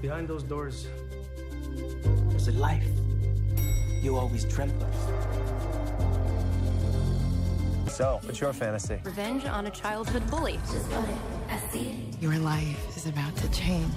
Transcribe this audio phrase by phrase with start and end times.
[0.00, 0.86] behind those doors
[2.30, 2.88] there's a life
[4.02, 4.94] you always dreamt of
[7.98, 10.58] so what's your fantasy revenge on a childhood bully
[12.20, 13.92] your life is about to change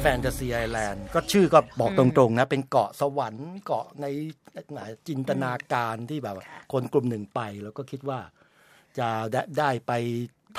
[0.00, 4.06] แฟนตาซีไอแลนด์ก็ชื่อก็บอกตรงๆนะ เป็นเกาะสวรรค์เกาะใน
[5.08, 6.36] จินตนาการที่แบบ
[6.72, 8.20] คนกลุ่มหนึ่งไป แล้วก็คิดว่า
[8.98, 9.08] จะ
[9.58, 9.92] ได้ไป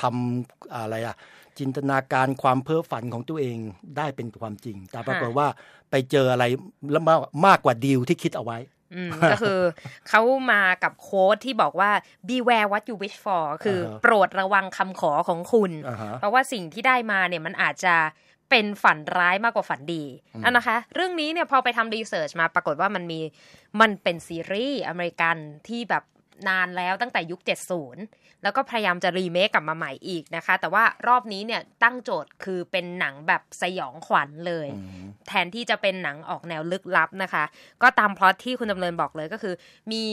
[0.01, 1.15] ทำอะไรอะ
[1.59, 3.57] จินตนาการความเพ้อฝันของตัวเอง
[3.97, 5.47] ได้เป็นความจริง แต่ปรากฏว่า
[5.91, 6.45] ไปเจออะไร
[6.91, 7.03] แล้ว
[7.47, 8.57] มากกว่าดีลที่คิดเอาไว้
[9.31, 9.59] ก็คือ
[10.09, 11.91] เขามากับโค้ดที่บอกว่า
[12.29, 15.71] beware what you wish for คือโปรดระวังคำขอของคุณ
[16.19, 17.95] เพราะว่าสิ่งที่ได้มาเนี่ยมันอาจจะ
[18.49, 20.03] เป็นฝันร้ายมากกว่าฝันดี
[20.43, 23.19] อันนะคะ เรื่องนี้เนี่ยพอไปทำรีเสิร์ชมาปรากฏว่ามันมี
[23.81, 25.35] มันเป็นซีรีส์อเมริกัน
[25.67, 26.03] ที่แบบ
[26.47, 27.39] นานแล้วตั้งแต่ยุค
[27.91, 34.67] 70 แล้วก็พยายามจะรีเมคกลับมาใหม่อีกนะคะ แต่ว่ารอบนี้เนี่ยตั้งโจทย์คือเป็นหนังแบบสยองขวัญเลย
[35.27, 37.43] แทนที่จะเป็นหนังออกแนวลึกลับนะคะ
[37.81, 39.53] ก็ตามพล็อตที่คุณดำเนินบอกเลยก็คือ
[39.91, 40.03] มี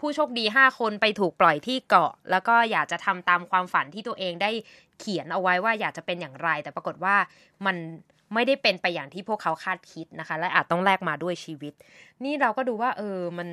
[0.00, 4.50] ผู้โชคดี 5 คนไปถูกปล่อยที่เกาะ แล้วก็อยากจะทำตามความฝันที่ตัวเองได้
[4.98, 7.16] เขียนเอาไว้ว่าอยากจะเป็นอย่างไร แต่ปรากฏว่า
[7.66, 7.76] มัน
[8.34, 11.72] ไม่ได้เป็นไปอย่างที่พวกเขาคาดคิดนะคะ และอาจต้องแลกมาด้วยชีวิต
[12.24, 13.48] นี่เราก็ดูว่าเออมัน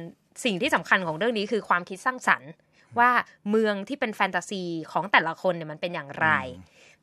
[0.45, 2.51] สิ่งที่สำคัญของเรื่องนี้คือความคิดสร้างสรรค์
[2.99, 3.09] ว่า
[3.49, 6.27] เมืองที่เป็นแฟนตาซีของแต่ละคนเนี่ยมันเป็นอย่างไร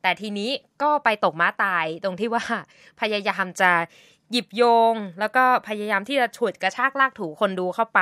[0.01, 0.49] แต่ทีนี้
[0.81, 2.43] ก็ไปตกม้าตายตรงที่ว่า
[3.01, 3.71] พยายามจะ
[4.31, 8.01] หยิบโยง แล้วก็พยายามที่จะฉุดกระชากลากถูคนดูเข้าไป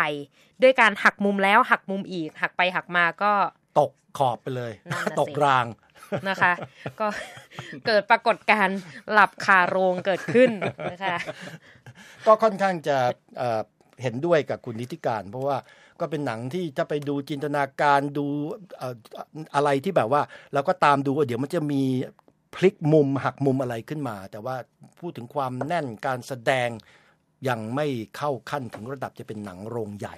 [0.61, 3.31] ด้วยการหักมุมแล้วหักมุมอีก หักไปหักมาก็
[3.79, 4.71] ตกขอบไปเลย
[5.19, 5.65] ตกราง
[6.29, 6.53] นะคะ
[6.99, 7.07] ก็
[7.85, 8.67] เกิดปรากฏการ
[9.11, 10.51] หลับคาโรงเกิดขึ้น
[10.91, 11.17] นะคะ
[12.25, 12.97] ก็ค่อนข้างจะ
[14.01, 15.57] เห็นด้วยกับคุณนิติการ เพราะว่า
[15.99, 18.25] ก็เป็นหนังที่จะไปดูจินตนาการดู
[19.55, 20.21] อะไรที่แบบว่า
[20.53, 21.83] เราก็ตามดูเดี๋ยวมันจะมี
[22.55, 24.55] พลิกมุมหักมุมอะไรขึ้นมา แต่ว่า
[24.99, 26.69] พูดถึงความแน่นการแสดง
[27.47, 30.15] ยังไม่เข้าขั้นถึงระดับจะเป็นหนังโรงใหญ่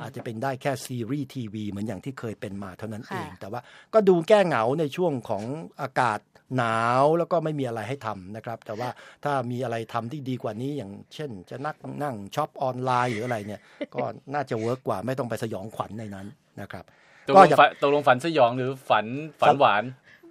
[0.00, 3.60] อาจจะเป็นได้แค่ซีรีส์ทีวีเหมือนอย่างที่เคยเป็นมาเท่านั้นเอง แต่ว่า
[3.94, 5.44] ก็ดูแก้เหงาในช่วงของ
[5.82, 6.20] อากาศ
[6.56, 8.88] หนาวแล้วก็ไม่มีอะไรให้ทำนะครับ แต่ว่า
[9.24, 13.60] ถ้ามีอะไรทำที่ดีกว่านี้อย่างเช่น จะนักนั่งช็อปออนไลน์หรืออะไรเนี่ย
[13.94, 16.26] ก็น่าจะ work กว่าไม่ต้องไปสยองขวัญในนั้น
[16.60, 16.84] นะครับ
[17.26, 17.50] ตกลง
[17.82, 19.06] ตกลงฝันสยองหรือฝัน
[19.40, 19.82] ฝันหวาน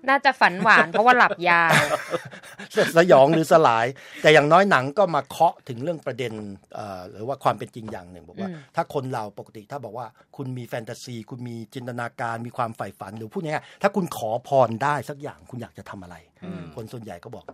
[0.09, 1.73] น่าจะฝันหวาน เพราะว่าหลับยาว
[2.97, 3.85] สยองหรือสลาย
[4.21, 6.33] แต่อย่างน้อยหนังก็มาเคาะถึงเรื่องประเด็น
[7.11, 16.15] หรือว่าความเป็นจริงอย่างหนึ่งบอกว่า ถ้าคนเราปกติถ้าบอกว่า คุณมีแฟนตาซี คุณมีจินตนาการมีความใฝ่ฝันหรือพูดง่ายๆถ้าคุณขอพรได้สักอย่างคุณอยากจะทำอะไร
[16.75, 17.45] คนส่วนใหญ่ก็บอก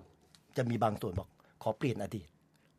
[0.58, 1.30] จะมีบางส่วนบอก
[1.64, 2.28] ขอเปลี่ยนอดีต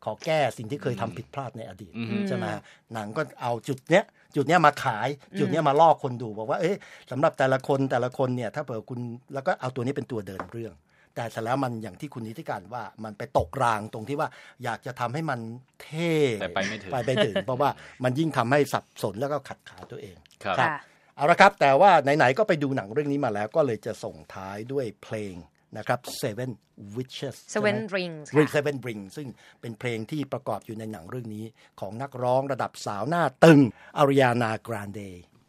[0.05, 1.93] ขอแก้สิ่งที่เคยทำผิดพลาดในอดีต
[2.27, 2.45] ใช่ไหม
[2.93, 4.03] หนังก็เอาจุดเนี้ย
[4.35, 5.07] จุดนี้มาขาย
[5.39, 6.77] จุดนี้มาล่อคนดูบอกว่าเอ๊ะ
[7.11, 8.99] สำหรับแต่ละคนแต่ละคนเนี่ยถ้าเผื่อคุณ
[9.33, 10.73] แล้วก็เอาตัวนี้เป็นตัวเดินเรื่อง
[11.15, 14.29] แต่เสร็จแล้วมันอย่างที่คุณนิติการว่ามันไปตกรางตรงที่ว่า
[14.63, 15.39] อยากจะทำให้มัน
[15.83, 17.69] เท่แต่ไปไม่ถึงไปไม่ถึงเพราะว่า
[18.03, 20.69] มันยิ่งทำให้สับสนแล้วก็ขัดขาตัวเองครับ
[21.15, 25.35] เอาละครับแต่ว่าไหนๆก็ไปดูหนังเรื่องนี้มาแล้วก็เลยจะส่งท้ายด้วยเพลง
[25.77, 26.49] นะครับ Seven
[26.95, 29.27] Witches Seven Rings Ring Seven Rings ซึ่ง
[29.61, 31.45] เป็นเพลงที่ประกอบอยู่ในหนังเรื่องนี้
[31.79, 33.59] ของนักร้องระดับสาวหน้าตึง
[33.97, 35.01] อาริยานากรานเด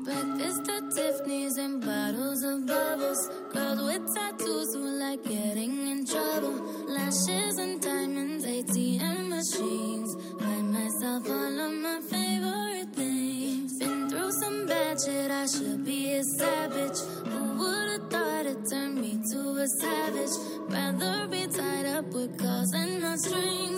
[0.06, 3.20] Breakfast at Tiffany's and bottles of bubbles.
[3.54, 6.56] Girls with tattoos who like getting in trouble.
[6.96, 9.75] Lashes and diamonds, ATM machines.
[15.04, 16.98] Shit, I should be a savage.
[17.28, 20.34] Who would've thought it turned me to a savage?
[20.68, 23.75] Rather be tied up with calls and not strings.